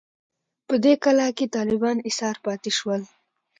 [0.67, 3.01] په دې کلا کې طالبان ایسار پاتې شول.